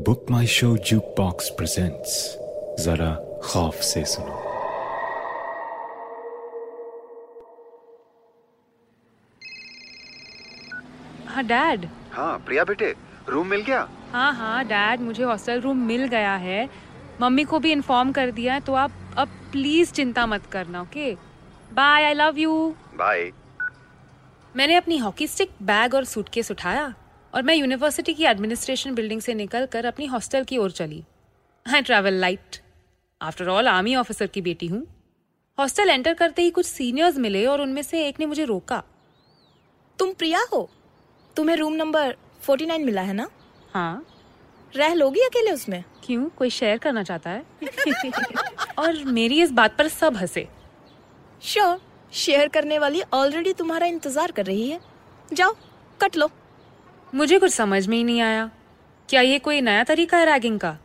Book 0.00 0.26
My 0.30 0.46
Show 0.46 0.76
jukebox 1.18 1.48
presents 1.58 2.14
जरा 2.84 3.10
खौफ 3.44 3.80
से 3.90 4.04
सुनो 4.14 4.42
हाँ 11.28 11.44
डैड 11.46 11.86
हाँ 12.12 12.38
प्रिया 12.46 12.64
बेटे 12.64 12.94
रूम 13.28 13.46
मिल 13.48 13.60
गया? 13.64 13.86
हाँ 14.12 14.32
हाँ 14.34 14.64
डैड 14.64 15.00
मुझे 15.00 15.22
हॉस्टल 15.24 15.60
रूम 15.60 15.76
मिल 15.86 16.06
गया 16.08 16.34
है। 16.36 16.68
मम्मी 17.20 17.44
को 17.44 17.58
भी 17.60 17.72
इन्फॉर्म 17.72 18.12
कर 18.12 18.30
दिया 18.30 18.54
है 18.54 18.60
तो 18.60 18.74
आप 18.74 18.92
अब 19.18 19.28
प्लीज़ 19.52 19.92
चिंता 19.92 20.26
मत 20.26 20.46
करना 20.52 20.80
okay 20.82 21.12
bye 21.74 22.04
I 22.04 22.14
love 22.14 22.38
you 22.38 22.74
bye 22.98 23.30
मैंने 24.56 24.74
अपनी 24.76 24.96
हॉकी 24.98 25.26
स्टिक 25.26 25.50
बैग 25.62 25.94
और 25.94 26.04
सूटकेस 26.04 26.50
उठाया। 26.50 26.92
और 27.34 27.42
मैं 27.42 27.54
यूनिवर्सिटी 27.54 28.14
की 28.14 28.24
एडमिनिस्ट्रेशन 28.24 28.94
बिल्डिंग 28.94 29.20
से 29.20 29.34
निकल 29.34 29.66
कर 29.66 29.84
अपनी 29.84 30.06
हॉस्टल 30.06 30.44
की 30.44 30.58
ओर 30.58 30.70
चली। 30.70 31.04
I 31.74 31.82
travel 31.82 32.14
light. 32.14 32.56
After 33.22 33.48
all 33.48 33.68
army 33.68 33.94
officer 33.94 34.26
की 34.26 34.40
बेटी 34.40 34.66
हूँ। 34.66 34.86
हॉस्टल 35.58 35.90
एंटर 35.90 36.14
करते 36.14 36.42
ही 36.42 36.50
कुछ 36.50 36.66
सीनियर्स 36.66 37.16
मिले 37.16 37.46
और 37.46 37.60
उनमें 37.60 37.82
से 37.82 38.08
एक 38.08 38.20
ने 38.20 38.26
मुझे 38.26 38.44
रोका। 38.44 38.82
तुम 39.98 40.12
प्रिया 40.12 40.44
हो? 40.52 40.70
तुम्हें 41.36 41.56
रूम 41.56 41.72
नंबर 41.72 42.16
49 42.48 42.84
मिला 42.84 43.02
है 43.02 43.12
ना? 43.12 43.28
हाँ। 43.72 44.06
रह 44.76 44.94
लोगी 44.94 45.20
अकेले 45.20 45.50
उसमें? 45.50 45.84
क्यों? 46.04 46.28
कोई 46.28 46.50
शेयर 46.50 46.78
करना 46.78 47.02
चाहता 47.02 47.30
है? 47.30 47.44
और 48.78 49.04
मेरी 49.04 49.42
इस 49.42 49.52
बात 49.52 49.78
पर 49.78 49.88
सब 49.88 50.16
हंसे। 50.16 50.48
श्योर 51.42 51.80
शेयर 52.12 52.48
करने 52.48 52.78
वाली 52.78 53.02
ऑलरेडी 53.12 53.52
तुम्हारा 53.52 53.86
इंतज़ार 53.86 54.30
कर 54.30 54.46
रही 54.46 54.70
है। 54.70 54.80
जाओ 55.32 55.54
कट 56.00 56.16
लो। 56.16 56.30
मुझे 57.14 57.38
कुछ 57.38 57.52
समझ 57.52 57.86
में 57.86 57.96
ही 57.96 58.04
नहीं 58.04 58.20
आया। 58.20 58.50
क्या 59.08 59.20
ये 59.20 59.38
कोई 59.38 59.60
नया 59.60 59.84
तरीका 59.84 60.18
है 60.18 60.24
रैगिंग 60.24 60.60
का? 60.60 60.78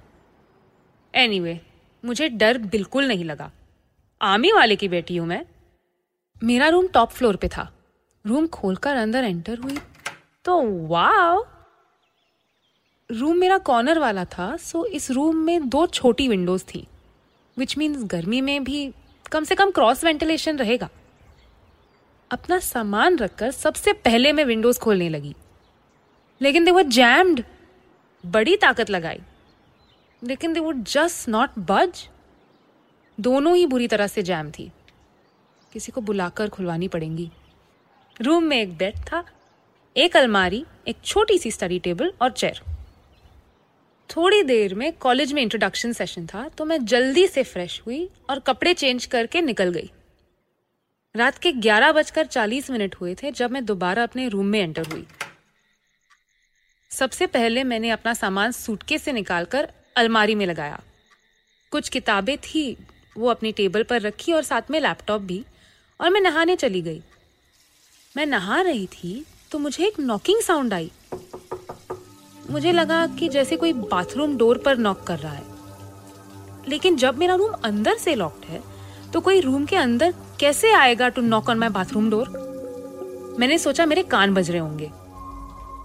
एनीवे 1.15 1.53
anyway, 1.53 1.73
मुझे 2.05 2.29
डर 2.29 2.57
बिल्कुल 2.57 3.07
नहीं 3.07 3.25
लगा। 3.25 3.51
आर्मी 4.21 4.51
वाले 4.51 4.75
की 4.75 4.87
बेटी 4.87 5.17
हूँ 5.17 5.27
मैं। 5.27 5.45
मेरा 6.43 6.67
रूम 6.67 6.87
टॉप 6.87 7.09
फ्लोर 7.09 7.35
पे 7.35 7.47
था। 7.47 7.73
रूम 8.25 8.47
खोलकर 8.47 8.95
अंदर 8.95 9.23
एंटर 9.23 9.59
हुई। 9.59 9.77
तो 10.45 10.61
वाओ 10.87 11.45
रूम 13.11 13.37
मेरा 13.37 13.57
कॉर्नर 13.57 13.99
वाला 13.99 14.25
था 14.25 14.57
सो 14.57 14.85
इस 14.85 15.11
रूम 15.11 15.35
में 15.35 15.69
दो 15.69 15.87
छोटी 15.87 16.27
विंडोज़ 16.27 16.63
थी 16.65 16.87
विच 17.57 17.77
मीन्स 17.77 18.03
गर्मी 18.03 18.41
में 18.41 18.63
भी 18.63 18.93
कम 19.31 19.43
से 19.43 19.55
कम 19.55 19.71
क्रॉस 19.71 20.03
वेंटिलेशन 20.03 20.57
रहेगा। 20.57 20.89
अपना 22.31 22.59
सामान 22.59 23.17
रखकर 23.17 23.51
सबसे 23.51 23.93
पहले 23.93 24.33
मैं 24.33 24.45
विंडोज़ 24.45 24.79
खोलने 24.79 25.09
लगी। 25.09 25.35
लेकिन 26.41 26.65
दे 26.65 26.71
वो 26.71 26.81
जैम्ड 26.81 27.43
बड़ी 28.23 28.55
ताकत 28.57 28.89
लगाई। 28.89 29.19
लेकिन 30.21 30.53
दे 30.53 30.59
वुड 30.59 30.83
जस्ट 30.83 31.29
नॉट 31.29 31.59
बज 31.59 32.07
दोनों 33.17 33.55
ही 33.55 33.65
बुरी 33.65 33.87
तरह 33.87 34.07
से 34.07 34.23
जैम 34.23 34.51
थी। 34.51 34.71
किसी 35.73 35.91
को 35.91 36.01
बुलाकर 36.01 36.49
खुलवानी 36.49 36.87
पड़ेंगी। 36.87 37.29
रूम 38.21 38.43
में 38.43 38.57
एक 38.57 38.77
बेड 38.77 38.97
था, 39.03 39.23
एक 39.95 40.17
अलमारी, 40.17 40.65
एक 40.87 40.97
छोटी 41.05 41.37
सी 41.37 41.51
स्टडी 41.51 41.79
टेबल 41.79 42.11
और 42.21 42.31
चेयर 42.31 42.61
थोड़ी 44.09 44.41
देर 44.43 44.73
में 44.75 44.91
कॉलेज 44.93 45.33
में 45.33 45.41
इंट्रोडक्शन 45.41 45.91
सेशन 45.93 46.25
था 46.27 46.47
तो 46.49 46.65
मैं 46.65 46.83
जल्दी 46.85 47.27
से 47.27 47.43
फ्रेश 47.43 47.81
हुई 47.85 48.09
और 48.29 48.39
कपड़े 48.39 48.73
चेंज 48.73 49.05
करके 49.05 49.41
निकल 49.41 49.71
गई। 49.71 49.89
रात 51.15 51.37
के 51.37 51.51
ग्यारह 51.51 51.91
बजकर 51.91 52.25
चालीस 52.25 52.69
मिनट 52.71 52.95
हुए 52.95 53.15
थे 53.15 53.31
जब 53.31 53.51
मैं 53.51 53.63
दोबारा 53.65 54.03
अपने 54.03 54.27
रूम 54.27 54.45
में 54.45 54.59
एंटर 54.59 54.87
हुई। 54.87 55.05
सबसे 56.91 57.25
पहले 57.27 57.63
मैंने 57.63 57.89
अपना 57.89 58.13
सामान 58.13 58.51
सूटके 58.51 58.97
से 58.97 59.11
निकालकर 59.11 59.67
अलमारी 59.97 60.35
में 60.35 60.45
लगाया। 60.45 60.79
कुछ 61.71 61.89
किताबें 61.89 62.37
थी, 62.37 62.77
वो 63.15 63.29
अपनी 63.29 63.51
टेबल 63.51 63.83
पर 63.83 64.01
रखी 64.01 64.33
और 64.33 64.43
साथ 64.43 64.71
में 64.71 64.79
लैपटॉप 64.79 65.21
भी, 65.21 65.43
और 65.99 66.09
मैं 66.09 66.21
नहाने 66.21 66.55
चली 66.55 66.81
गई। 66.81 67.01
मैं 68.15 68.25
नहा 68.25 68.61
रही 68.61 68.87
थी 68.87 69.25
तो 69.51 69.59
मुझे 69.59 69.85
एक 69.87 69.99
नॉकिंग 69.99 70.41
साउंड 70.41 70.73
आई। 70.73 70.91
मुझे 72.49 72.71
लगा 72.71 73.05
कि 73.09 73.29
जैसे 73.29 73.57
कोई 73.57 73.73
बाथरूम 73.73 74.37
डोर 74.37 74.57
पर 74.57 74.77
नॉक 74.77 75.03
कर 75.03 75.19
रहा 75.19 75.33
है। 75.33 75.43
लेकिन 76.67 76.95
जब 76.97 77.17
मेरा 77.17 77.35
रूम 77.35 77.51
अंदर 77.63 77.97
से 77.97 78.15
लॉक्ड 78.15 78.45
है 78.45 78.61
तो 79.13 79.21
कोई 79.21 79.41
रूम 79.41 79.65
के 79.65 79.75
अंदर 79.75 80.13
कैसे 80.39 80.71
आएगा 80.73 81.09
to 81.09 81.21
knock 81.21 81.49
on 81.49 81.57
my 81.57 81.69
bathroom 81.69 82.09
door 82.09 83.35
मैंने 83.39 83.57
सोचा 83.57 83.85
मेरे 83.85 84.03
कान 84.05 84.33
बज 84.33 84.49
रहे 84.51 84.59
होंगे। 84.59 84.91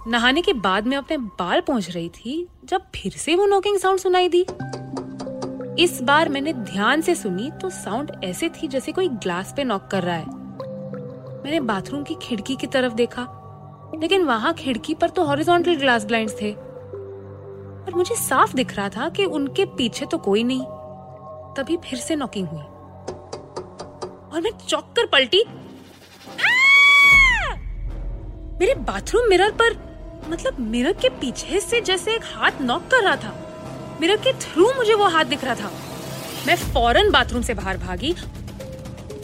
नहाने 0.07 0.41
के 0.41 0.53
बाद 0.53 0.87
मैं 0.87 0.97
अपने 0.97 1.17
बाल 1.17 1.61
पहुँच 1.61 1.89
रही 1.89 2.09
थी, 2.09 2.47
जब 2.65 2.81
फिर 2.95 3.11
से 3.11 3.35
वो 3.35 3.45
नॉकिंग 3.45 3.77
साउंड 3.79 3.99
सुनाई 3.99 4.29
दी। 4.29 4.45
इस 5.83 5.99
बार 6.01 6.29
मैंने 6.29 6.53
ध्यान 6.53 7.01
से 7.01 7.15
सुनी 7.15 7.49
तो 7.51 7.69
साउंड 7.69 8.11
ऐसे 8.23 8.49
थी 8.49 8.67
जैसे 8.67 8.91
कोई 8.91 9.07
ग्लास 9.07 9.53
पे 9.57 9.63
नॉक 9.63 9.87
कर 9.91 10.03
रहा 10.03 10.15
है। 10.15 10.25
मैंने 11.43 11.59
बाथरूम 11.59 12.03
की 12.03 12.15
खिड़की 12.21 12.55
की 12.55 12.67
तरफ़ 12.67 12.93
देखा, 12.93 13.23
लेकिन 13.99 14.23
वहाँ 14.23 14.53
खिड़की 14.53 14.93
पर 14.93 15.09
तो 15.09 15.23
हॉरिजॉन्टल 15.23 15.75
ग्लास 15.75 16.05
ब्लाइंड्स 16.05 16.41
थे। 16.41 16.51
और 16.51 17.91
मुझे 17.95 18.15
साफ़ 18.15 18.55
दिख 18.55 18.75
रहा 18.75 18.89
था 18.89 19.09
कि 19.09 19.25
उनके 19.25 19.65
पीछे 19.65 20.05
तो 20.05 20.17
कोई 20.17 20.43
नहीं। 20.43 20.63
तभी 21.57 21.77
फिर 21.77 21.99
से 21.99 22.15
नॉकिंग 22.15 22.47
हुई। 22.47 22.63
और 24.33 24.41
मैं 24.41 24.51
चौक 24.67 24.93
कर 24.95 25.05
पलटी 25.05 25.43
मेरे 28.59 28.73
बाथरूम 28.75 29.29
मिरर 29.29 29.51
पर 29.51 29.73
मतलब 30.27 30.59
मिरर 30.59 30.93
के 30.93 31.09
पीछे 31.09 31.59
से 31.59 31.81
जैसे 31.81 32.13
एक 32.15 32.21
हाथ 32.25 32.61
नॉक 32.61 32.87
कर 32.87 33.03
रहा 33.03 33.15
था। 33.15 33.97
मिरर 34.01 34.17
के 34.17 34.33
थ्रू 34.33 34.71
मुझे 34.73 34.93
वो 34.93 35.05
हाथ 35.05 35.25
दिख 35.25 35.43
रहा 35.43 35.55
था। 35.55 35.71
मैं 36.47 36.55
फ़ौरन 36.55 37.11
बाथरूम 37.11 37.41
से 37.41 37.53
बाहर 37.53 37.77
भागी 37.77 38.13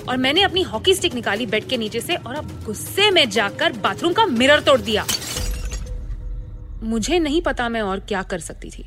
और 0.09 0.17
मैंने 0.17 0.41
अपनी 0.41 0.61
हॉकी 0.61 0.94
स्टिक 0.95 1.13
निकाली 1.13 1.45
बेड 1.45 1.67
के 1.67 1.78
नीचे 1.78 2.01
से 2.01 2.16
और 2.16 2.35
अब 2.35 2.63
गुस्से 2.66 3.09
में 3.11 3.29
जाकर 3.29 3.73
बाथरूम 3.73 4.13
का 4.13 4.25
मिरर 4.25 4.59
तोड़ 4.59 4.79
दिया। 4.81 5.06
मुझे 6.84 7.19
नहीं 7.19 7.41
पता 7.41 7.69
मैं 7.69 7.81
और 7.81 8.00
क्या 8.00 8.23
कर 8.23 8.40
सकती 8.40 8.69
थी। 8.69 8.85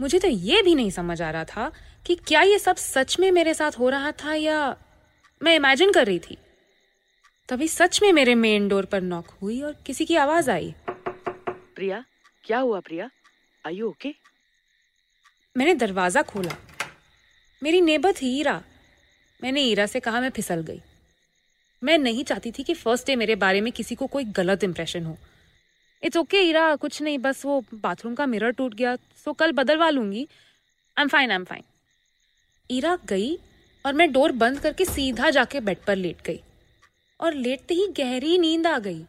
मुझे 0.00 0.18
तो 0.18 0.28
ये 0.28 0.62
भी 0.62 0.74
नहीं 0.74 0.90
समझ 0.90 1.20
आ 1.22 1.30
रहा 1.30 1.44
था 1.44 1.70
कि 2.06 2.14
क्या 2.14 2.42
ये 2.42 2.58
सब 2.58 2.76
सच 2.76 3.16
में 3.20 3.30
मेरे 3.30 3.54
साथ 3.54 3.78
हो 3.78 3.88
रहा 3.88 4.10
था 4.12 4.34
या 4.34 4.76
मैं 5.42 5.54
इमेजिन 5.56 5.92
कर 5.92 6.06
रही 6.06 6.18
थी। 6.18 6.38
तभी 7.48 7.68
सच 7.68 8.02
में 8.02 8.12
मेरे 8.12 8.34
मेन 8.34 8.68
डोर 8.68 8.84
पर 8.84 9.00
नॉक 9.00 9.26
हुई 9.42 9.60
और 9.60 9.76
किसी 9.86 10.04
की 10.04 10.16
आवाज़ 10.16 10.50
आई। 10.50 10.74
प्रिया, 11.76 12.04
क्या 12.44 12.58
हुआ 12.58 12.80
प्रिया? 12.80 13.10
आई 13.64 13.74
यू 13.74 13.88
ओके 13.88 14.14
मैंने 15.56 15.74
दरवाज़ा 15.76 16.22
खोला। 16.24 16.56
मेरी 17.62 17.80
नेबर 17.80 18.12
थी 18.12 18.38
ईरा 18.38 18.62
मैंने 19.40 19.62
ईरा 19.62 19.86
से 19.86 20.00
कहा, 20.00 20.20
मैं 20.20 20.30
फिसल 20.30 20.62
गई। 20.62 20.80
मैं 21.82 21.96
नहीं 21.98 22.24
चाहती 22.24 22.50
थी 22.50 22.62
कि 22.62 22.74
फ़र्स्ट 22.74 23.06
डे 23.06 23.16
मेरे 23.16 23.34
बारे 23.36 23.60
में 23.60 23.72
किसी 23.72 23.94
को 23.94 24.06
कोई 24.06 24.24
गलत 24.36 24.64
इंप्रेशन 24.64 25.04
हो। 25.04 25.16
इट्स 26.02 26.16
ओके 26.16 26.40
ईरा 26.40 26.74
कुछ 26.76 27.00
नहीं, 27.02 27.18
बस 27.18 27.44
वो 27.44 27.62
बाथरूम 27.74 28.14
का 28.14 28.26
मिरर 28.26 28.50
टूट 28.52 28.74
गया 28.74 28.96
सो 29.24 29.32
कल 29.32 29.52
बदलवा 29.52 29.88
लूँगी। 29.90 30.26
I 30.96 31.02
am 31.02 31.08
fine 31.08 31.30
I 31.30 31.36
am 31.36 31.44
fine 31.44 31.62
Ira 32.70 32.96
गई 33.08 33.34
और 33.84 33.92
मैं 33.92 34.10
डोर 34.12 34.32
बंद 34.34 34.60
करके 34.60 34.84
सीधा 34.84 35.30
जाके 35.30 35.60
बेड 35.60 35.78
पर 35.86 35.96
लेट 35.96 36.22
गई। 36.26 36.40
और 37.20 37.34
लेटते 37.34 37.74
ही 37.74 37.86
गहरी 37.96 38.38
नींद 38.38 38.66
आ 38.66 38.78
गई। 38.78 39.04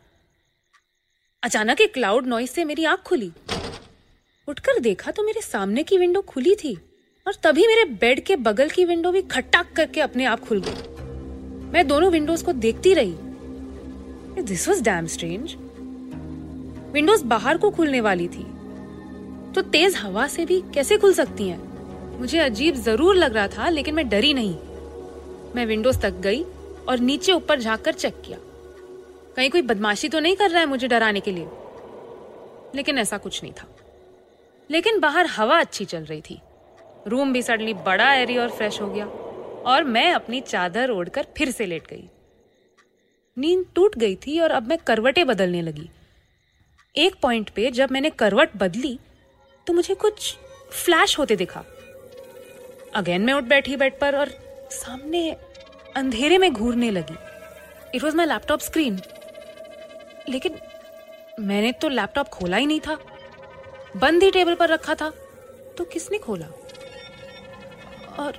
अचानक 1.45 1.81
एक 1.81 1.94
क्लाउड 1.94 2.27
नॉइस 2.27 2.51
से 2.51 2.63
मेरी 2.65 2.86
आँख 2.86 3.00
खुली। 3.00 3.31
उठकर 4.47 4.80
देखा 4.80 5.12
तो 5.12 5.24
मेरे 5.24 5.42
सामने 5.42 5.83
की 5.83 5.97
विंडो 5.97 6.21
खुली 6.21 6.56
थी 6.56 6.74
और 7.25 7.33
तभी 7.44 7.68
मेरे 7.68 7.83
बेड 7.86 8.24
के 8.25 8.36
बगल 8.36 8.69
की 8.69 8.86
विंडो 8.86 9.12
भी 9.12 9.21
खट्टाक 9.21 9.71
करके 9.75 10.01
अपने 10.01 10.25
आप 10.25 10.39
खुल 10.39 10.62
गई। 10.65 11.71
मैं 11.71 11.88
दोनों 11.88 12.09
विंडोज़ 12.12 12.44
को 12.44 12.53
देखती 12.53 12.94
रही। 12.94 13.13
This 14.44 14.68
was 14.69 14.83
damn 14.83 15.07
strange 15.07 15.56
windows 16.94 17.24
बाहर 17.24 17.57
को 17.57 17.71
खुलने 17.71 18.01
वाली 18.01 18.27
थी। 18.27 18.45
तो 19.56 19.62
तेज 19.62 19.95
हवा 19.95 20.27
से 20.27 20.45
भी 20.45 20.62
कैसे 20.74 20.98
खुल 20.98 21.13
सकती 21.13 21.50
हैं? 21.50 21.59
मुझे 22.19 22.39
अजीब 22.39 22.75
ज़रूर 22.75 23.15
लग 23.15 23.36
रहा 23.36 23.48
था, 23.48 23.69
लेकिन 23.69 23.95
मैं 23.95 24.09
डरी 24.09 24.33
नहीं। 24.33 24.56
मैं 25.56 25.65
विंडोज़ 25.65 26.00
तक 26.00 26.19
गई 26.19 26.44
और 26.89 27.00
नीचे 27.00 27.31
ऊपर 27.31 27.59
झाँक 27.59 27.81
कर 27.81 27.94
चेक 27.94 28.21
किया। 28.25 28.38
कहीं 29.35 29.49
कोई 29.49 29.61
बदमाशी 29.61 30.09
तो 30.09 30.19
नहीं 30.19 30.35
कर 30.35 30.49
रहा 30.49 30.59
है 30.59 30.65
मुझे 30.65 30.87
डराने 30.87 31.19
के 31.19 31.31
लिए? 31.31 31.47
लेकिन 32.75 32.97
ऐसा 32.97 33.17
कुछ 33.17 33.43
नहीं 33.43 33.53
था। 33.53 33.67
लेकिन 34.71 34.99
बाहर 34.99 35.25
हवा 35.25 35.59
अच्छी 35.59 35.85
चल 35.85 36.03
रही 36.03 36.21
थी। 36.21 36.41
रूम 37.07 37.33
भी 37.33 37.41
सडनली 37.41 37.73
बड़ा 37.73 38.13
एरी 38.13 38.37
और 38.37 38.49
फ्रेश 38.49 38.81
हो 38.81 38.87
गया 38.87 39.05
और 39.65 39.83
मैं 39.83 40.11
अपनी 40.13 40.41
चादर 40.41 40.91
ओढ़कर 40.91 41.27
फिर 41.37 41.51
से 41.51 41.65
लेट 41.65 41.87
गई। 41.87 42.09
नींद 43.37 43.65
टूट 43.75 43.97
गई 43.97 44.15
थी 44.15 44.39
और 44.39 44.51
अब 44.51 44.67
मैं 44.67 44.77
करवटें 44.77 45.25
बदलने 45.27 45.61
लगी। 45.61 45.89
एक 46.95 47.15
पॉइंट 47.21 47.49
पे 47.49 47.71
जब 47.71 47.91
मैंने 47.91 48.09
करवट 48.09 48.49
बदली 48.57 48.99
तो 49.67 49.73
मुझे 49.73 49.95
कुछ 49.95 50.38
फ्लैश 50.71 51.19
होते 51.19 51.35
दिखा। 51.35 51.63
अगेन 52.95 53.21
मैं 53.21 53.33
उठ 53.33 53.43
बैठी 53.43 53.75
बेड 53.75 53.99
पर 53.99 54.15
और 54.15 54.29
सामने 54.71 55.31
अंधेरे 55.95 56.38
में 56.38 56.53
घूरने 56.53 56.91
लगी। 56.91 57.15
It 57.95 58.03
was 58.03 58.15
my 58.15 58.25
laptop 58.25 58.59
screen 58.59 58.99
लेकिन 60.30 60.60
मैंने 61.39 61.72
तो 61.72 61.89
लैपटॉप 61.89 62.27
खोला 62.30 62.57
ही 62.57 62.66
नहीं 62.66 62.80
था। 62.80 62.98
बंद 63.98 64.24
ही 64.24 64.31
टेबल 64.31 64.56
पर 64.56 64.69
रखा 64.69 64.95
था 64.95 65.10
तो 65.77 65.83
किसने 65.83 66.18
खोला? 66.18 66.45
और 68.18 68.38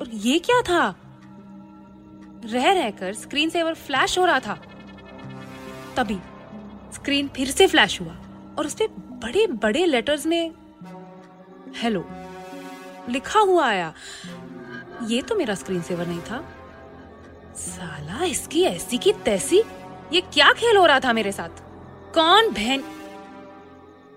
और 0.00 0.08
ये 0.08 0.38
क्या 0.40 0.60
था? 0.62 0.94
रह 2.44 2.70
रहकर 2.72 3.14
स्क्रीन 3.14 3.50
सेवर 3.50 3.74
फ्लैश 3.76 4.18
हो 4.18 4.24
रहा 4.24 4.40
था, 4.40 4.54
तभी 5.96 6.18
स्क्रीन 6.94 7.28
फिर 7.28 7.50
से 7.50 7.66
फ्लैश 7.66 8.00
हुआ 8.00 8.16
और 8.58 8.66
उसपे 8.66 8.86
बड़े 9.22 9.46
बड़े 9.46 9.84
लेटर्स 9.86 10.26
में, 10.26 10.52
हेलो, 11.76 12.04
लिखा 13.08 13.40
हुआ 13.40 13.66
आया। 13.66 13.92
ये 15.08 15.22
तो 15.22 15.34
मेरा 15.34 15.54
स्क्रीन 15.54 15.82
सेवर 15.82 16.06
नहीं 16.06 16.20
था। 16.20 16.42
साला, 17.56 18.24
इसकी 18.24 18.62
ऐसी 18.64 18.98
की 18.98 19.12
तैसी 19.24 19.62
ये 20.12 20.20
क्या 20.20 20.52
खेल 20.52 20.76
हो 20.76 20.86
रहा 20.86 21.00
था 21.00 21.12
मेरे 21.12 21.32
साथ? 21.32 21.48
कौन 22.14 22.50
बहन? 22.50 22.84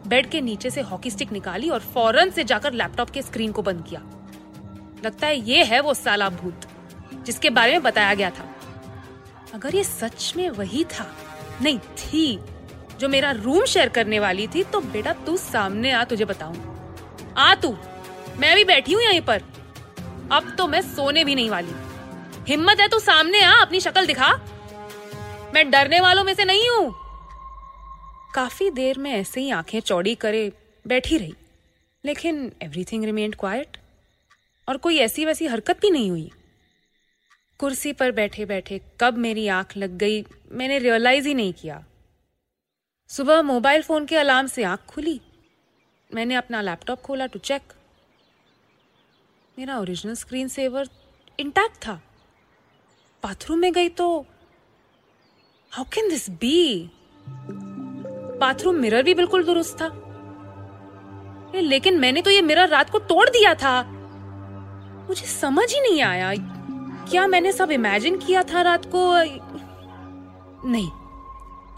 बेड 0.06 0.30
के 0.30 0.40
नीचे 0.40 0.70
से 0.70 0.80
हॉकी 0.80 1.10
स्टिक 1.10 1.32
निकाली 1.32 1.68
और 1.68 1.80
फ़ौरन 1.80 2.30
से 2.30 2.44
जाकर 2.44 2.72
लैपटॉप 2.72 3.10
के 3.10 3.22
स्क्रीन 3.22 3.52
को 3.52 3.62
बंद 3.62 3.84
किया। 3.88 4.00
लगता 5.04 5.26
है 5.26 5.50
ये 5.50 5.64
है 5.64 5.80
वो 5.80 5.94
साला 5.94 6.28
भूत, 6.28 6.60
जिसके 7.14 7.50
बारे 7.50 7.72
में 7.72 7.82
बताया 7.82 8.14
गया 8.14 8.30
था। 8.30 8.56
अगर 9.54 9.74
ये 9.74 9.84
सच 9.84 10.34
में 10.36 10.50
वही 10.50 10.84
था, 10.84 11.14
नहीं, 11.62 11.78
थी, 11.78 12.40
जो 13.00 13.08
मेरा 13.08 13.30
रूम 13.30 13.64
शेयर 13.64 13.88
करने 13.88 14.18
वाली 14.18 14.46
थी 14.46 14.64
तो 14.64 14.80
बेटा 14.80 15.12
तू 15.12 15.36
सामने 15.36 15.92
आ, 15.92 16.04
तुझे 16.04 16.24
बताऊँ। 16.24 16.78
आ 17.38 17.54
तू। 17.54 17.76
मैं 18.38 18.56
भी 18.56 18.64
बैठी 18.64 18.92
हूँ 18.92 19.02
यहीं 19.02 19.20
पर। 19.20 19.42
अब 20.32 20.54
तो 20.58 20.66
मैं 20.66 20.80
सोने 20.82 21.24
भी 21.24 21.34
नहीं 21.34 21.50
वाली। 21.50 21.72
हिम्मत 22.48 22.80
है 22.80 22.88
तो 22.88 22.98
सामने 22.98 23.42
आ, 23.42 23.52
अपनी 23.52 23.80
शक्ल 23.80 24.06
दिखा। 24.06 24.34
मैं 25.54 25.70
डरने 25.70 26.00
वालों 26.00 26.24
में 26.24 26.34
से 26.34 26.44
नहीं 26.44 26.68
हूँ। 26.68 26.94
काफ़ी 28.34 28.70
देर 28.70 28.98
में 28.98 29.10
ऐसे 29.10 29.40
ही 29.40 29.50
आँखें 29.50 29.80
चौड़ी 29.80 30.14
करे 30.14 30.52
बैठी 30.86 31.18
रही। 31.18 31.34
लेकिन 32.04 32.52
एवरीथिंग 32.62 33.04
रिमेन्ड 33.04 33.36
क्वाइट 33.36 33.76
और 34.68 34.76
कोई 34.76 34.98
ऐसी 34.98 35.24
वैसी 35.24 35.46
हरकत 35.46 35.80
भी 35.80 35.90
नहीं 35.90 36.10
हुई। 36.10 36.30
कुर्सी 37.58 37.92
पर 37.92 38.12
बैठे 38.12 38.44
बैठे 38.44 38.80
कब 39.00 39.18
मेरी 39.18 39.48
आँख 39.48 39.76
लग 39.76 39.96
गई, 39.96 40.24
मैंने 40.52 40.78
रियलाइज़ 40.78 41.28
ही 41.28 41.34
नहीं 41.34 41.52
किया। 41.52 41.84
सुबह 43.08 43.42
मोबाइल 43.42 43.82
फ़ोन 43.82 44.06
के 44.06 44.16
अलार्म 44.16 44.46
से 44.46 44.64
आँख 44.64 44.80
खुली। 44.80 45.20
मैंने 46.14 46.34
अपना 46.34 46.60
लैपटॉप 46.60 47.00
खोला 47.00 47.26
टू 47.26 47.38
चेक 47.38 47.62
मेरा 49.58 49.78
ओरिजिनल 49.78 50.14
स्क्रीन 50.14 50.48
सेवर 50.48 50.88
इंटैक्ट 51.40 51.76
था। 51.76 51.92
बाथरूम 53.22 53.58
में 53.58 53.72
गई 53.72 53.88
तो 53.88 54.26
how 55.72 55.84
can 55.84 56.08
this 56.08 56.30
be 56.30 56.90
bathroom 58.40 58.76
mirror 58.76 59.02
भी 59.02 59.14
बिल्कुल 59.14 59.44
दुरुस्त 59.44 59.76
था। 59.80 59.88
लेकिन 61.54 61.98
मैंने 62.00 62.22
तो 62.22 62.30
ये 62.30 62.42
मिरर 62.42 62.68
रात 62.68 62.90
को 62.90 62.98
तोड़ 62.98 63.28
दिया 63.28 63.54
था। 63.54 63.82
मुझे 65.08 65.26
समझ 65.26 65.72
ही 65.74 65.80
नहीं 65.80 66.02
आया। 66.02 66.32
क्या 67.10 67.26
मैंने 67.26 67.52
सब 67.52 67.70
इमेजिन 67.70 68.18
किया 68.18 68.42
था 68.42 68.62
रात 68.62 68.86
को? 68.86 69.12
नहीं। 70.68 70.90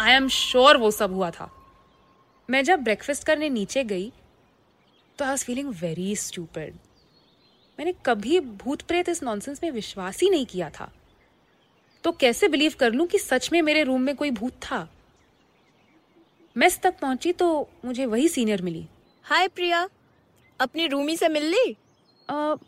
आई 0.06 0.12
एम 0.12 0.28
श्योर 0.28 0.76
वो 0.76 0.90
सब 0.90 1.12
हुआ 1.12 1.30
था। 1.30 1.50
मैं 2.50 2.64
जब 2.64 2.80
ब्रेकफास्ट 2.80 3.26
करने 3.26 3.48
नीचे 3.48 3.84
गई 3.84 4.12
तो 5.18 5.24
I 5.24 5.30
was 5.30 5.44
feeling 5.44 5.74
very 5.80 6.16
stupid 6.16 6.78
मैंने 7.80 7.92
कभी 8.06 8.38
भूत 8.40 8.82
प्रेत 8.82 9.08
इस 9.08 9.22
नॉनसेंस 9.22 9.60
में 9.62 9.70
विश्वास 9.70 10.20
ही 10.20 10.28
नहीं 10.30 10.46
किया 10.46 10.70
था। 10.70 10.90
तो 12.04 12.12
कैसे 12.12 12.48
बिलीव 12.48 12.74
कर 12.80 12.92
लूँ 12.92 13.06
कि 13.06 13.18
सच 13.18 13.48
में 13.52 13.60
मेरे 13.62 13.82
रूम 13.82 14.00
में 14.00 14.14
कोई 14.16 14.30
भूत 14.30 14.52
था? 14.62 14.88
मेस 16.56 16.78
तक 16.78 16.98
पहुँची 17.00 17.32
तो 17.32 17.68
मुझे 17.84 18.06
वही 18.06 18.28
सीनियर 18.28 18.62
मिली। 18.62 18.86
हाय 19.22 19.48
प्रिया। 19.48 19.88
अपनी 20.60 20.86
रूमी 20.86 21.16
से 21.16 21.28
मिल 21.28 21.44
ली? 21.44 21.76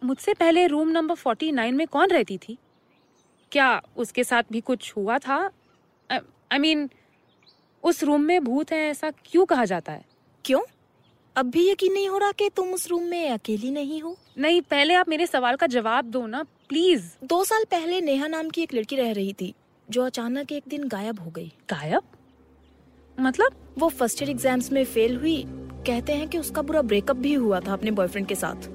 मुझसे 0.05 0.35
पहले 0.35 0.67
रूम 0.67 0.89
नंबर 0.89 1.15
फोर्टी 1.15 1.53
नाइन 1.53 1.75
में 1.75 1.87
कौन 1.87 2.09
रहती 2.09 2.39
थी? 2.39 2.59
क्या 3.53 3.83
उसके 3.97 4.25
साथ 4.25 4.43
भी 4.53 4.61
कुछ 4.61 4.93
हुआ 4.97 5.19
था? 5.19 5.39
आई 6.11 6.19
I 6.55 6.61
मीन 6.61 6.87
mean, 6.87 6.97
उस 7.83 8.03
रूम 8.03 8.21
में 8.21 8.45
भूत 8.45 8.73
है 8.73 8.89
ऐसा 8.89 9.11
क्यों 9.11 9.47
कहा 9.47 9.65
जाता 9.65 9.93
है? 9.93 10.05
क्यों? 10.45 10.63
अब 11.37 11.51
भी 11.51 11.71
यकीन 11.71 11.93
नहीं 11.93 12.09
हो 12.09 12.19
रहा 12.19 12.33
कि 12.33 12.49
तुम 12.49 12.73
उस 12.75 12.89
रूम 12.89 13.03
में 13.03 13.31
अकेली 13.31 13.71
नहीं 13.71 14.01
हो। 14.01 14.17
नहीं 14.37 14.61
पहले 14.61 14.95
आप 14.95 15.09
मेरे 15.09 15.27
सवाल 15.27 15.57
का 15.57 15.67
जवाब 15.67 16.05
दो 16.05 16.27
ना 16.27 16.43
प्लीज़ 16.69 17.03
दो 17.25 17.45
साल 17.45 17.65
पहले 17.65 18.01
नेहा 18.01 18.27
नाम 18.27 18.49
की 18.51 18.63
एक 18.63 18.75
लड़की 18.75 18.97
रह 18.97 19.13
रही 19.13 19.33
थी 19.33 19.55
जो 19.91 20.03
अचानक 20.03 20.53
एक 20.53 20.65
दिन 20.69 20.89
गायब 20.89 21.21
हो 21.21 21.31
गई। 21.31 21.53
गायब? 21.71 22.03
मतलब? 23.21 23.53
वो 23.79 23.89
फ़र्स्ट 23.89 24.23
ईयर 24.23 24.31
एग्ज़ाम्स 24.31 24.73
में 24.73 24.85
फेल 24.85 25.17
हुई 25.17 25.45
कहते 25.87 26.13
हैं 26.13 26.29
कि 26.29 26.39
उसका 26.39 26.63
बुरा 26.63 26.83
ब्रेकअप 26.83 27.17
भी 27.17 27.35
हुआ 27.35 27.61
था 27.61 27.73
अपने 27.73 27.91
बॉयफ्रेंड 27.91 28.27
के 28.27 28.35
साथ। 28.35 28.69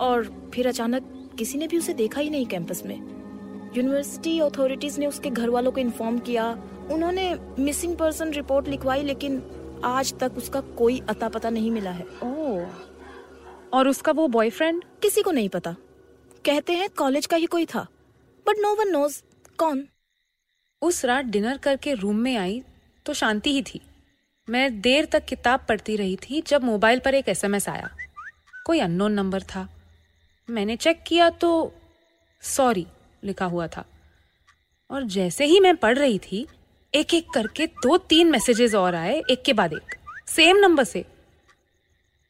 और 0.00 0.50
फिर 0.54 0.68
अचानक 0.68 1.34
किसी 1.38 1.58
ने 1.58 1.66
भी 1.66 1.78
उसे 1.78 1.94
देखा 1.94 2.20
ही 2.20 2.30
नहीं 2.30 2.46
कैंपस 2.46 2.82
में। 2.86 2.96
यूनिवर्सिटी 3.76 4.38
अथॉरिटीज 4.40 4.98
ने 4.98 5.06
उसके 5.06 5.30
घर 5.30 5.50
वालों 5.50 5.72
को 5.72 5.80
इन्फॉर्म 5.80 6.18
किया। 6.18 6.50
उन्होंने 6.90 7.34
मिसिंग 7.58 7.96
पर्सन 7.96 8.32
रिपोर्ट 8.32 8.68
लिखवाई 8.68 9.02
लेकिन 9.02 9.42
आज 9.84 10.14
तक 10.18 10.32
उसका 10.36 10.60
कोई 10.60 11.02
अता 11.08 11.28
पता 11.28 11.50
नहीं 11.50 11.70
मिला 11.70 11.90
है। 11.90 12.06
ओह। 12.22 12.87
और 13.72 13.88
उसका 13.88 14.12
वो 14.12 14.28
बॉयफ्रेंड 14.28 14.84
किसी 15.02 15.22
को 15.22 15.30
नहीं 15.30 15.48
पता। 15.48 15.76
कहते 16.44 16.72
हैं 16.72 16.88
कॉलेज 16.90 17.26
का 17.26 17.36
ही 17.36 17.46
कोई 17.46 17.66
था। 17.66 17.86
बट 18.46 18.54
नो 18.58 18.74
वन 18.74 18.88
नोज़ 18.88 19.22
कौन। 19.58 19.88
उस 20.82 21.04
रात 21.04 21.24
डिनर 21.24 21.58
करके 21.58 21.94
रूम 21.94 22.16
में 22.16 22.36
आई 22.36 22.62
तो 23.06 23.14
शांति 23.14 23.52
ही 23.52 23.62
थी। 23.62 23.80
मैं 24.48 24.80
देर 24.80 25.04
तक 25.04 25.24
किताब 25.24 25.66
पढ़ती 25.68 25.96
रही 25.96 26.16
थी 26.16 26.40
जब 26.40 26.64
मोबाइल 26.64 26.98
पर 26.98 27.14
एक 27.14 27.28
एसएमएस 27.28 27.68
आया। 27.68 27.90
कोई 28.66 28.80
अननोन 28.80 29.12
नंबर 29.12 29.42
था। 29.42 29.68
मैंने 30.50 30.76
चेक 30.76 31.02
किया 31.06 31.30
तो 31.30 31.74
सॉरी 32.42 32.86
लिखा 33.24 33.44
हुआ 33.44 33.66
था। 33.66 33.84
और 34.90 35.02
जैसे 35.02 35.44
ही 35.44 35.60
मैं 35.60 35.76
पढ़ 35.76 35.98
रही 35.98 36.18
थी 36.18 36.46
एक 36.94 37.14
एक 37.14 37.30
करके 37.34 37.66
दो 37.66 37.98
तीन 37.98 38.30
मैसेजेस 38.30 38.74
और 38.74 38.94
आए 38.94 39.22
एक 39.30 39.42
के 39.42 39.52
बाद 39.52 39.72
एक। 39.72 39.94
सेम 40.28 40.56
नंबर 40.56 40.84
से। 40.84 41.04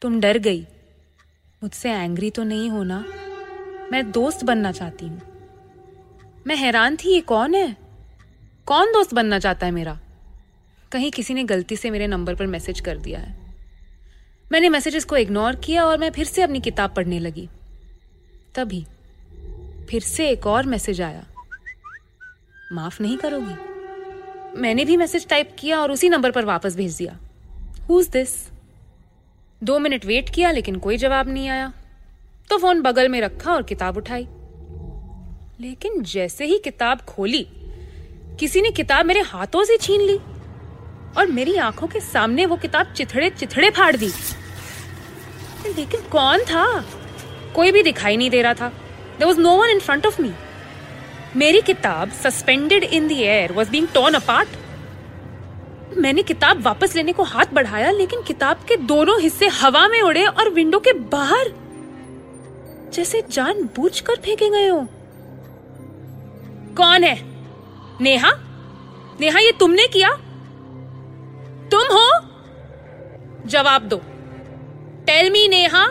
तुम 0.03 0.21
डर 0.21 0.39
गई। 0.39 0.67
मुझसे 1.63 1.91
एंग्री 1.91 2.31
तो 2.31 2.43
नहीं 2.43 2.71
होना। 2.71 3.05
मैं 3.93 4.11
दोस्त 4.11 4.45
बनना 4.45 4.73
चाहती 4.73 5.07
हूँ। 5.07 5.23
मैं 6.47 6.57
हैरान 6.57 6.97
थी 6.97 7.15
ये 7.15 7.21
कौन 7.21 7.55
है? 7.55 7.77
कौन 8.67 8.93
दोस्त 8.93 9.15
बनना 9.15 9.39
चाहता 9.39 9.67
है 9.67 9.73
मेरा? 9.73 10.01
कहीं 10.93 11.11
किसी 11.11 11.35
ने 11.35 11.45
गलती 11.45 11.77
से 11.77 11.91
मेरे 11.91 12.07
नंबर 12.07 12.35
पर 12.35 12.47
मैसेज 12.47 12.81
कर 12.81 12.99
दिया 12.99 13.19
है। 13.19 13.55
मैंने 14.53 14.69
मैसेजेस 14.69 15.05
को 15.05 15.17
इग्नोर 15.17 15.57
किया 15.57 15.85
और 15.85 15.99
मैं 15.99 16.11
फिर 16.11 16.25
से 16.25 16.43
अपनी 16.43 16.61
किताब 16.61 16.95
पढ़ने 16.95 17.19
लगी। 17.19 17.49
तभी 18.55 18.87
फिर 19.91 20.01
से 20.01 20.29
एक 20.29 20.47
और 20.47 20.67
मैसेज 20.67 21.01
आया। 21.01 21.27
माफ़ 22.73 23.03
नहीं 23.03 23.17
करोगी। 23.17 23.55
मैंने 24.61 24.85
भी 24.85 24.97
मैसेज 24.97 25.29
टाइप 25.29 25.57
किया 25.59 25.81
और 25.81 25.93
उसी 25.93 26.09
नंबर 26.09 26.31
पर 26.31 26.45
वापस 26.45 26.77
भेज 26.77 26.97
दिया। 26.97 27.19
हु 27.89 28.01
इज़ 28.01 28.11
दिस 28.11 28.58
दो 29.65 29.79
मिनट 29.79 30.05
वेट 30.05 30.31
किया, 30.31 30.51
लेकिन 30.51 30.77
कोई 30.77 30.97
जवाब 30.97 31.29
नहीं 31.29 31.49
आया। 31.49 31.73
तो 32.51 32.59
फ़ोन 32.59 32.81
बगल 32.83 33.09
में 33.09 33.21
रखा 33.21 33.53
और 33.53 33.63
किताब 33.63 33.97
उठाई। 33.97 34.27
लेकिन 35.61 36.03
जैसे 36.03 36.45
ही 36.45 36.59
किताब 36.59 37.01
खोली, 37.01 37.47
किसी 38.41 38.61
ने 38.61 38.71
किताब 38.71 39.07
मेरे 39.07 39.21
हाथों 39.21 39.65
से 39.65 39.77
छीन 39.77 40.01
ली 40.01 40.19
और 41.19 41.27
मेरी 41.27 41.57
आँखों 41.57 41.87
के 41.87 42.01
सामने 42.01 42.47
वो 42.47 42.57
किताब 42.57 42.93
चिथड़े 42.93 43.31
चिथड़े 43.31 43.71
फाड़ 43.71 43.97
दी। 43.97 44.11
लेकिन 45.67 46.01
कौन 46.13 46.45
था? 46.45 46.85
कोई 47.55 47.73
भी 47.73 47.83
दिखाई 47.83 48.17
नहीं 48.17 48.31
दे 48.31 48.43
रहा 48.43 48.55
था। 48.55 48.69
There 49.19 49.27
was 49.27 49.41
no 49.41 49.57
one 49.57 49.69
in 49.69 49.81
front 49.81 50.07
of 50.07 50.23
me 50.23 50.33
मेरी 51.37 51.61
किताब 51.61 52.11
suspended 52.13 52.85
in 52.85 53.09
the 53.09 53.13
air 53.13 53.53
was 53.53 53.71
being 53.71 53.89
torn 53.89 54.15
apart 54.15 54.49
मैंने 55.99 56.23
किताब 56.23 56.63
वापस 56.63 56.97
लेने 56.97 57.13
को 57.13 57.23
हाथ 57.23 57.47
बढ़ाया, 57.53 57.91
लेकिन 57.91 58.23
किताब 58.23 58.57
के 58.57 58.77
दोनों 58.77 59.21
हिस्से 59.21 59.49
हवा 59.49 59.89
में 59.89 60.03
उड़े 60.03 60.27
और 60.27 60.51
विंडो 60.51 60.79
के 60.79 60.93
बाहर। 60.93 61.69
जैसे 62.93 63.25
जान 63.31 63.63
बूझ 63.63 64.01
कर 64.01 64.15
फेंके 64.15 64.51
गए 64.51 64.69
हो। 64.69 64.87
कौन 66.77 67.05
है? 67.05 67.23
नेहा? 68.01 68.31
नेहा, 69.21 69.39
ये 69.39 69.53
तुमने 69.53 69.87
किया? 69.87 70.09
तुम 71.69 71.83
हो? 71.83 72.21
जवाब 73.47 73.83
दो। 73.83 73.97
Tell 75.07 75.33
me 75.33 75.49
Neha. 75.49 75.85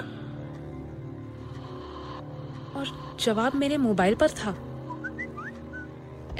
और 2.76 3.18
जवाब 3.20 3.56
मेरे 3.56 3.78
मोबाइल 3.78 4.16
पर 4.16 4.30
था। 4.30 4.56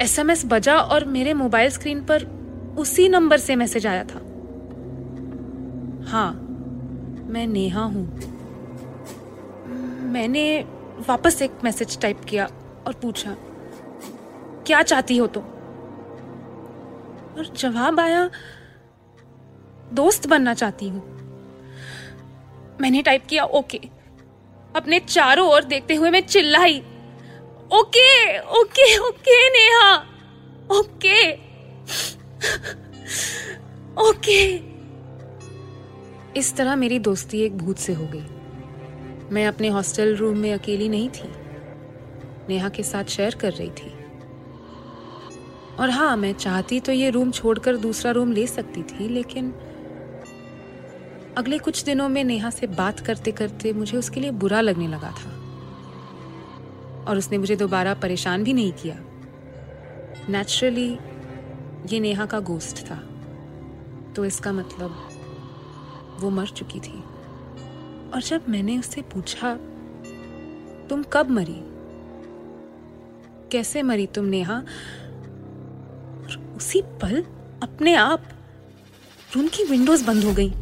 एसएमएस 0.00 0.42
बजा 0.46 0.78
और 0.78 1.04
मेरे 1.04 1.34
मोबाइल 1.34 1.70
स्क्रीन 1.70 2.04
पर 2.04 2.37
उसी 2.78 3.08
नंबर 3.08 3.38
से 3.38 3.56
मैसेज 3.56 3.86
आया 3.86 4.04
था। 4.04 4.20
हाँ 6.10 6.32
मैं 7.28 7.46
नेहा 7.46 7.82
हूँ। 7.84 8.04
मैंने 10.12 10.44
वापस 11.08 11.40
एक 11.42 11.58
मैसेज 11.64 12.00
टाइप 12.00 12.24
किया 12.24 12.44
और 12.86 12.94
पूछा, 13.02 13.36
क्या 14.66 14.82
चाहती 14.82 15.16
हो 15.16 15.26
तुम? 15.26 15.42
और 17.38 17.52
जवाब 17.56 18.00
आया, 18.00 18.28
दोस्त 19.92 20.26
बनना 20.26 20.54
चाहती 20.54 20.88
हूँ। 20.88 21.02
मैंने 22.80 23.02
टाइप 23.02 23.26
किया, 23.28 23.44
ओके। 23.44 23.80
अपने 24.76 24.98
चारों 25.00 25.48
ओर 25.48 25.64
देखते 25.64 25.94
हुए 25.94 26.10
मैं 26.10 26.20
चिल्लाई, 26.26 26.78
okay 27.72 28.38
okay 28.60 28.96
okay 28.98 29.48
Neha, 29.50 29.94
okay. 30.70 31.20
Okay. 33.98 34.60
इस 36.36 36.56
तरह 36.56 36.76
मेरी 36.76 36.98
दोस्ती 36.98 37.40
एक 37.40 37.58
भूत 37.58 37.76
से 37.76 37.92
हो 37.92 38.06
गई। 38.06 38.24
मैं 39.34 39.46
अपने 39.46 39.68
हॉस्टल 39.68 40.16
रूम 40.16 40.38
में 40.38 40.52
अकेली 40.52 40.88
नहीं 40.88 41.08
थी। 41.08 41.32
नेहा 42.48 42.68
के 42.68 42.82
साथ 42.82 43.04
शेयर 43.04 43.34
कर 43.34 43.52
रही 43.52 43.70
थी। 43.70 43.94
और 45.80 45.90
हाँ 45.90 46.16
मैं 46.16 46.32
चाहती 46.32 46.80
तो 46.80 46.92
ये 46.92 47.10
रूम 47.10 47.30
छोड़कर 47.30 47.76
दूसरा 47.76 48.10
रूम 48.10 48.32
ले 48.32 48.46
सकती 48.46 48.82
थी, 48.82 49.08
लेकिन 49.08 49.54
अगले 51.36 51.58
कुछ 51.58 51.84
दिनों 51.84 52.08
में 52.08 52.24
नेहा 52.24 52.50
से 52.50 52.66
बात 52.66 53.00
करते 53.00 53.32
करते 53.32 53.72
मुझे 53.72 53.98
उसके 53.98 54.20
लिए 54.20 54.30
बुरा 54.30 54.60
लगने 54.60 54.88
लगा 54.88 55.10
था। 55.10 55.34
और 57.08 57.18
उसने 57.18 57.38
मुझे 57.38 57.56
दोबारा 57.56 57.94
परेशान 57.94 58.44
भी 58.44 58.52
नहीं 58.52 58.72
किया। 58.72 58.96
नेचुरली 60.28 60.98
ये 61.86 62.00
नेहा 62.00 62.26
का 62.26 62.40
गोस्ट 62.40 62.78
था। 62.78 62.96
तो 64.16 64.24
इसका 64.24 64.52
मतलब 64.52 65.08
वो 66.20 66.30
मर 66.30 66.46
चुकी 66.46 66.80
थी। 66.80 67.02
और 68.14 68.22
जब 68.22 68.48
मैंने 68.48 68.78
उससे 68.78 69.02
पूछा, 69.02 69.54
तुम 70.88 71.02
कब 71.02 71.30
मरी? 71.30 71.60
कैसे 73.52 73.82
मरी 73.82 74.06
तुम 74.06 74.24
नेहा? 74.24 74.62
उसी 76.56 76.82
पल 76.82 77.24
अपने 77.62 77.94
आप 77.94 78.24
रूम 79.36 79.48
की 79.48 79.64
विंडोज़ 79.64 80.06
बंद 80.06 80.24
हो 80.24 80.32
गई। 80.32 80.52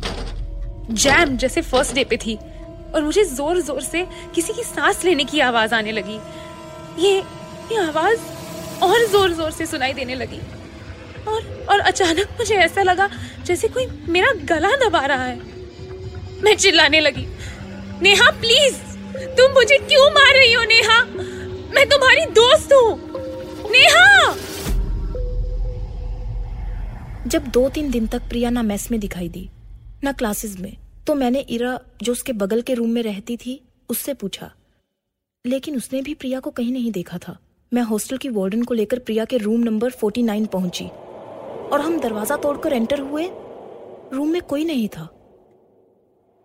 जैम 0.90 1.36
जैसे 1.36 1.62
फ़र्स्ट 1.62 1.94
डे 1.94 2.04
पे 2.04 2.16
थी। 2.16 2.38
और 2.94 3.02
मुझे 3.02 3.24
ज़ोर 3.24 3.60
ज़ोर 3.60 3.80
से 3.80 4.06
किसी 4.34 4.52
की 4.52 4.62
सांस 4.62 5.04
लेने 5.04 5.24
की 5.24 5.40
आवाज़ 5.40 5.74
आने 5.74 5.92
लगी। 5.92 6.18
ये 6.98 7.16
ये 7.72 7.76
आवाज़ 7.78 8.20
और 8.84 9.06
ज़ोर 9.06 9.32
ज़ोर 9.32 9.50
से 9.50 9.66
सुनाई 9.66 9.92
देने 9.92 10.14
लगी। 10.14 10.40
और 11.68 11.80
अचानक 11.80 12.28
मुझे 12.38 12.54
ऐसा 12.54 12.82
लगा 12.82 13.10
जैसे 13.44 13.68
कोई 13.68 13.86
मेरा 14.08 14.32
गला 14.32 14.70
दबा 14.70 15.00
रहा 15.00 15.24
है। 15.24 15.40
मैं 16.42 16.56
चिल्लाने 16.56 17.00
लगी। 17.00 17.26
नेहा 18.02 18.30
प्लीज़ 18.30 18.76
तुम 19.16 19.52
मुझे 19.52 19.78
क्यों 19.78 20.10
मार 20.10 20.38
रही 20.38 20.52
हो, 20.52 20.62
नेहा? 20.62 21.04
मैं 21.74 21.88
तुम्हारी 21.88 22.26
दोस्त 22.26 22.72
हूँ। 22.72 23.12
नेहा! 23.70 24.36
जब 27.26 27.46
दो 27.46 27.68
तीन 27.68 27.90
दिन 27.90 28.06
तक 28.06 28.18
प्रिया 28.18 28.50
ना 28.50 28.62
मेस 28.62 28.90
में 28.90 29.00
दिखाई 29.00 29.28
दी, 29.28 29.50
ना 30.04 30.12
क्लासेस 30.12 30.56
में 30.60 30.76
तो 31.06 31.14
मैंने 31.14 31.40
इरा 31.40 31.80
जो 32.02 32.12
उसके 32.12 32.32
बगल 32.32 32.62
के 32.62 32.74
रूम 32.74 32.90
में 32.90 33.02
रहती 33.02 33.36
थी, 33.36 33.62
उससे 33.88 34.14
पूछा। 34.14 34.52
लेकिन 35.46 35.76
उसने 35.76 36.02
भी 36.02 36.14
प्रिया 36.14 36.40
को 36.40 36.50
कहीं 36.50 36.72
नहीं 36.72 36.92
देखा 36.92 37.18
था। 37.18 37.38
मैं 37.74 37.82
हॉस्टल 37.82 38.16
की 38.16 38.28
वार्डन 38.28 38.62
को 38.62 38.74
लेकर 38.74 38.98
प्रिया 38.98 39.24
के 39.24 39.36
रूम 39.36 39.60
नंबर 39.60 39.90
49 39.90 40.46
पहुँची। 40.46 40.88
और 41.72 41.80
हम 41.80 41.98
दरवाज़ा 42.00 42.36
तोड़कर 42.36 42.72
एंटर 42.72 43.00
हुए। 43.00 43.28
रूम 44.12 44.28
में 44.28 44.40
कोई 44.42 44.64
नहीं 44.64 44.88
था। 44.88 45.08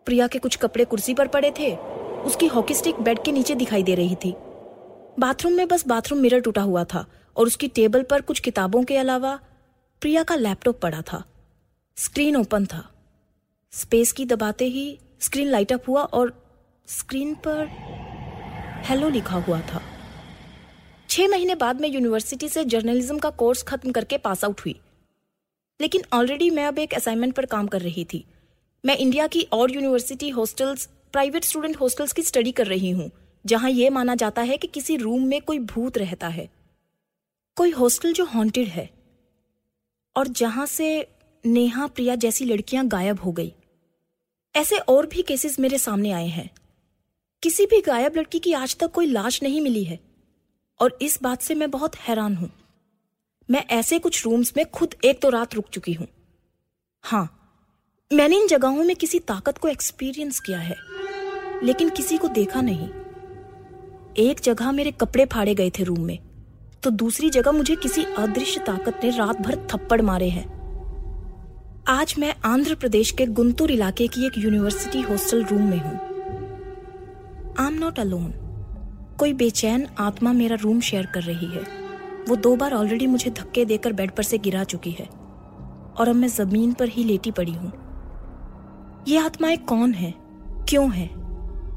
प्रिया 0.08 0.28
के 0.28 0.40
कुछ 0.40 0.56
कपड़े 0.56 0.86
कुर्सी 0.86 1.14
पर 1.14 1.28
पड़े 1.28 1.52
थे। 1.60 1.76
उसकी 2.26 2.48
हॉकी 2.48 2.74
स्टिक 2.74 3.00
बेड 3.00 3.24
के 3.24 3.32
नीचे 3.32 3.56
दिखाई 3.56 3.84
दे 3.84 3.96
रही 3.96 4.16
थी। 4.16 4.34
बाथरूम 5.20 5.54
में 5.54 5.68
बस 5.68 5.88
बाथरूम 5.88 6.20
मिरर 6.20 6.40
टूटा 6.40 6.62
हुआ 6.62 6.84
था 6.84 7.06
और 7.36 7.48
उसकी 7.48 7.68
टेबल 7.68 8.04
पर 8.04 8.22
कुछ 8.22 8.40
किताबों 8.40 8.84
के 8.84 8.98
अलावा 8.98 9.40
प्रिया 10.02 10.24
का 10.24 10.36
लैपटॉप 10.36 10.80
पड़ा 10.82 11.02
था। 11.02 11.24
स्क्रीन 11.98 12.36
ओपन 12.36 12.66
था। 12.66 12.84
स्पेस 13.74 14.12
की 14.12 14.26
दबाते 14.26 14.66
ही 14.66 15.00
स्क्रीन 15.22 15.48
लाइट 15.48 15.74
अप 15.74 15.90
हुआ 15.90 16.04
और 16.04 16.34
स्क्रीन 16.88 17.34
पर 17.48 17.68
हेलो 18.86 19.10
लिखा 19.10 19.38
हुआ 19.38 19.60
था। 19.64 19.82
छह 21.10 21.28
महीने 21.28 21.56
बाद 21.56 21.82
मैं 21.82 21.90
यूनिवर्सिटी 21.90 22.48
से 22.50 22.64
जर्नलिज्म 22.66 23.18
का 23.18 23.30
कोर्स 23.30 23.64
खत्म 23.64 23.92
करके 23.92 24.18
पास 24.18 24.44
आउट 24.46 24.62
हुई। 24.62 24.80
लेकिन 25.82 26.02
ऑलरेडी 26.14 26.50
मैं 26.50 26.66
अब 26.66 26.80
एक 26.80 26.94
असाइनमेंट 26.94 27.34
पर 27.34 27.46
काम 27.46 27.68
कर 27.68 27.82
रही 27.82 28.06
थी। 28.06 28.26
मैं 28.86 28.98
इंडिया 28.98 29.28
की 29.28 29.42
और 29.42 29.72
university 29.72 30.30
hostels 30.30 30.90
private 31.12 31.44
student 31.44 31.78
hostels 31.78 32.14
की 32.14 32.22
स्टडी 32.22 32.52
कर 32.52 32.68
रही 32.68 32.92
हूँ, 32.92 33.12
जहाँ 33.46 33.70
यह 33.70 33.92
माना 33.92 34.16
जाता 34.16 34.42
है 34.42 34.58
कि 34.58 34.68
किसी 34.68 34.98
रूम 34.98 35.24
में 35.24 35.42
कोई 35.42 35.60
भूत 35.60 35.98
रहता 35.98 36.28
है। 36.28 36.50
कोई 37.56 37.72
हॉस्टल 37.72 38.14
जो 38.14 38.26
हॉन्टेड 38.26 38.68
है। 38.68 38.90
और 40.16 40.28
जहाँ 40.28 40.66
से 40.66 41.08
नेहा, 41.46 41.88
प्रिया 41.88 42.16
जैसी 42.16 42.46
लड़कियाँ 42.46 42.88
गायब 42.88 43.20
हो 43.20 43.32
गई। 43.32 43.54
ऐसे 44.56 44.78
और 44.78 45.06
भी 45.06 45.22
केसेस 45.22 45.60
मेरे 45.60 45.78
सामने 45.78 46.12
आए 46.12 46.28
हैं। 46.28 46.50
किसी 47.44 47.66
भी 47.66 47.82
गायब 47.82 48.18
लड़की 48.18 48.40
की 48.40 48.54
आज 48.54 48.78
तक 48.78 48.92
कोई 48.92 49.06
लाश 49.06 49.44
नहीं 49.44 49.62
मिली 49.62 49.84
है। 49.84 50.00
और 50.80 50.98
इस 51.02 51.22
बात 51.24 51.42
से 51.42 51.56
मैं 51.56 51.72
बहुत 51.72 51.96
हैरान 51.96 52.36
हूँ। 52.36 52.52
मैं 53.52 53.64
ऐसे 53.70 53.98
कुछ 54.00 54.24
रूम्स 54.26 54.54
में 54.58 54.66
खुद 54.72 54.94
एक 55.06 55.22
तो 55.22 55.30
रात 55.30 55.56
रुक 55.56 55.70
चुकी 55.70 55.94
हूँ। 55.94 56.08
हाँ 57.04 57.28
मैंने 58.12 58.38
इन 58.38 58.48
जगहों 58.48 58.84
में 58.84 58.96
किसी 58.96 59.20
ताकत 59.22 59.58
को 59.58 59.68
एक्सपीरियंस 59.68 60.40
किया 60.40 60.60
है, 60.60 60.76
लेकिन 61.64 61.90
किसी 61.90 62.18
को 62.18 62.28
देखा 62.30 62.62
नहीं। 62.62 62.88
एक 64.20 64.40
जगह 64.40 64.72
मेरे 64.72 64.92
कपड़े 64.92 65.26
फाड़े 65.26 65.56
गए 65.56 65.70
थे 65.70 65.84
रूम 65.84 66.00
में 66.00 66.18
तो 66.84 66.90
दूसरी 66.92 67.30
जगह 67.30 67.52
मुझे 67.52 67.76
किसी 67.78 68.04
अदृश्य 68.18 68.60
ताकत 68.68 69.04
ने 69.04 69.10
रात 69.18 69.42
भर 69.42 69.56
थप्पड़ 69.72 70.02
मारे 70.02 70.30
हैं। 70.30 70.46
आज 71.90 72.16
मैं 72.20 72.34
आंध्र 72.46 72.76
प्रदेश 72.76 73.12
के 73.12 73.26
गुंतूर 73.34 73.72
इलाके 73.72 74.08
की 74.08 74.26
एक 74.26 74.38
यूनिवर्सिटी 74.38 75.02
हॉस्टल 75.02 75.44
रूम 75.44 75.62
में 75.62 75.78
हूँ। 75.80 76.00
आई 77.60 77.68
एम 77.68 77.78
नॉट 77.80 78.00
अलोन 78.00 78.34
कोई 79.20 79.34
बेचैन 79.36 79.88
आत्मा 80.00 80.34
मेरा 80.34 80.58
रूम 80.62 80.80
शेयर 80.82 81.06
कर 81.06 81.24
रही 81.24 81.48
है। 81.48 81.81
वो 82.30 82.36
दो 82.36 82.56
बार 82.56 82.74
ऑलरेडी 82.74 83.08
मुझे 83.08 83.32
धक्के 83.32 83.66
देकर 83.66 83.94
बेड 83.94 84.12
पर 84.12 84.24
से 84.24 84.38
गिरा 84.38 84.64
चुकी 84.64 84.92
है। 84.92 85.06
और 85.98 86.08
अब 86.08 86.16
मैं 86.16 86.28
ज़मीन 86.28 86.74
पर 86.74 86.88
ही 86.88 87.04
लेटी 87.04 87.32
पड़ी 87.32 87.52
हूँ। 87.52 87.72
ये 89.08 89.18
आत्माएँ 89.18 89.58
कौन 89.58 89.94
है? 89.94 90.14
क्यों 90.70 90.92
है? 90.92 91.10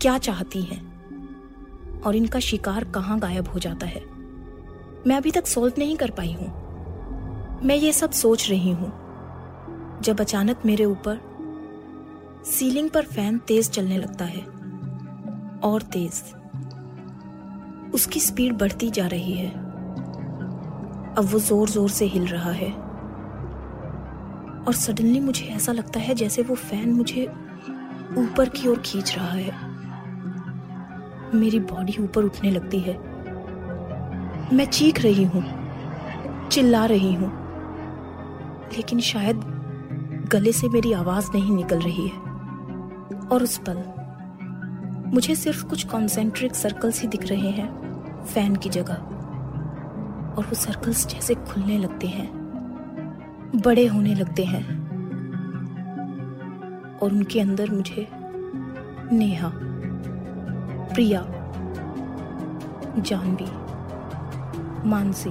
क्या 0.03 0.19
चाहती 0.19 0.63
हैं? 0.63 0.95
और 2.01 2.17
इनका 2.17 2.39
शिकार 2.39 2.85
कहाँ 2.85 3.19
गायब 3.19 3.49
हो 3.49 3.59
जाता 3.59 3.87
है? 3.87 4.01
मैं 5.07 5.17
अभी 5.17 5.31
तक 5.31 5.47
सोल्व 5.47 5.75
नहीं 5.79 5.97
कर 5.97 6.11
पाई 6.11 6.33
हूँ। 6.33 6.49
मैं 7.63 7.77
ये 7.77 7.93
सब 7.93 8.11
सोच 8.11 8.51
रही 8.51 8.73
हूँ। 8.73 8.93
जब 10.01 10.21
अचानक 10.21 10.63
मेरे 10.67 10.85
ऊपर 10.85 11.21
सीलिंग 12.47 12.91
पर 12.91 13.05
फ़ैन 13.05 13.39
तेज 13.39 13.71
चलने 13.71 13.99
लगता 13.99 14.25
है, 14.25 14.41
और 15.61 15.83
तेज, 15.83 16.23
उसकी 17.95 18.21
स्पीड 18.21 18.59
बढ़ती 18.59 18.91
जा 18.91 19.07
रही 19.07 19.33
है। 19.33 19.64
अब 21.19 21.25
वो 21.25 21.39
ज़ोर 21.39 21.69
ज़ोर 21.69 21.91
से 21.91 22.05
हिल 22.05 22.27
रहा 22.27 22.51
है। 22.51 22.71
और 24.65 24.73
सडनली 24.73 25.21
मुझे 25.21 25.47
ऐसा 25.47 25.73
लगता 25.73 26.01
है 26.01 26.15
जैसे 26.15 26.43
वो 26.43 26.55
फ़ैन 26.55 26.93
मुझे 26.93 27.25
ऊपर 28.19 28.49
की 28.49 28.69
ओर 28.69 28.79
खींच 28.79 29.15
रहा 29.17 29.31
है। 29.31 29.53
मेरी 31.35 31.61
बॉडी 31.61 31.97
ऊपर 32.01 32.25
उठने 32.25 32.51
लगती 32.51 32.81
है। 32.81 32.95
मैं 34.53 34.65
चीख 34.65 35.01
रही 35.01 35.25
हूँ, 35.25 35.45
चिल्ला 36.49 36.85
रही 36.85 37.15
हूँ। 37.15 37.31
लेकिन 38.77 39.01
शायद 39.01 39.41
गले 40.33 40.53
से 40.53 40.69
मेरी 40.69 40.93
आवाज़ 40.93 41.31
नहीं 41.35 41.55
निकल 41.57 41.81
रही 41.81 42.09
है। 42.09 42.19
और 43.29 43.43
उस 43.43 43.61
पल 43.69 43.85
मुझे 45.15 45.35
सिर्फ़ 45.35 45.65
कुछ 45.67 45.85
कॉन्सेंट्रिक 45.85 46.55
सर्कल्स 46.55 47.03
ही 47.03 47.09
दिख 47.09 47.27
रहे 47.27 47.51
हैं 47.51 48.25
फ़ैन 48.25 48.57
की 48.57 48.69
जगह। 48.69 49.14
और 50.39 50.45
वो 50.45 50.55
सर्कल्स 50.55 51.07
जैसे 51.07 51.35
खुलने 51.35 51.79
लगते 51.79 52.07
हैं, 52.07 52.29
बड़े 53.65 53.87
होने 53.87 54.15
लगते 54.15 54.45
हैं। 54.45 54.65
और 56.99 57.13
उनके 57.13 57.41
अंदर 57.41 57.71
मुझे 57.71 58.09
नेहा, 59.13 59.51
प्रिया 60.95 61.21
जानवी 62.99 63.51
मानसी 64.89 65.31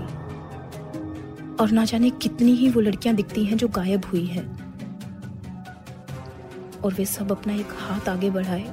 और 1.55 1.71
ना 1.71 1.85
जाने 1.85 2.09
कितनी 2.09 2.51
ही 2.51 2.69
वो 2.69 2.81
लड़कियाँ 2.81 3.15
दिखती 3.15 3.45
हैं 3.45 3.57
जो 3.57 3.67
गायब 3.67 4.05
हुई 4.05 4.25
हैं। 4.25 4.45
और 6.81 6.93
वे 6.93 7.05
सब 7.05 7.31
अपना 7.31 7.53
एक 7.53 7.73
हाथ 7.79 8.09
आगे 8.09 8.29
बढ़ाए, 8.29 8.63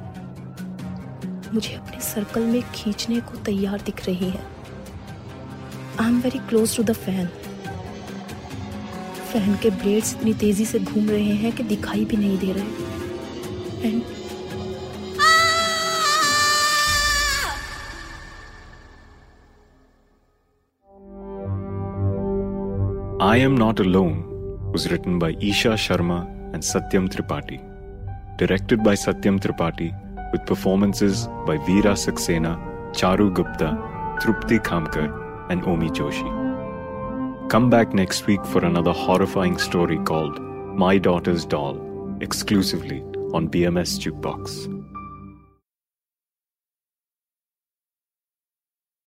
मुझे 1.53 1.73
अपने 1.73 1.99
सर्कल 2.01 2.45
में 2.45 2.61
खींचने 2.73 3.19
को 3.19 3.37
तैयार 3.37 3.81
दिख 3.81 4.05
रही 4.05 4.29
है। 4.29 4.60
I 5.99 6.07
am 6.07 6.21
very 6.21 6.39
close 6.49 6.75
to 6.77 6.83
the 6.83 6.93
fan 7.05 7.27
fan 9.31 9.55
के 9.63 9.69
ब्लेड्स 9.83 10.15
इतनी 10.15 10.33
तेज़ी 10.39 10.65
से 10.65 10.79
घूम 10.79 11.09
रहे 11.09 11.35
हैं 11.43 11.51
कि 11.55 11.63
दिखाई 11.75 12.05
भी 12.05 12.17
नहीं 12.17 12.37
दे 12.37 12.51
रहे 12.53 13.89
and 13.89 14.01
I 23.23 23.37
Am 23.37 23.55
Not 23.55 23.79
Alone 23.79 24.71
was 24.73 24.89
written 24.91 25.19
by 25.19 25.27
Isha 25.39 25.73
Sharma 25.73 26.15
and 26.53 26.63
Satyam 26.63 27.07
Tripathi. 27.07 27.59
Directed 28.39 28.83
by 28.83 28.93
Satyam 28.95 29.39
Tripathi 29.39 29.89
with 30.31 30.43
performances 30.47 31.27
by 31.45 31.57
Veera 31.59 31.93
Saxena, 31.93 32.53
Charu 32.93 33.31
Gupta, 33.31 33.69
Trupti 34.19 34.57
Khamkar, 34.59 35.05
and 35.49 35.63
Omi 35.65 35.89
Joshi. 35.89 37.49
Come 37.49 37.69
back 37.69 37.93
next 37.93 38.27
week 38.27 38.45
for 38.45 38.63
another 38.63 38.93
horrifying 38.93 39.57
story 39.57 39.97
called 39.99 40.39
My 40.41 40.97
Daughter's 40.97 41.45
Doll, 41.45 41.77
exclusively 42.21 43.01
on 43.33 43.49
BMS 43.49 43.99
Jukebox. 43.99 44.80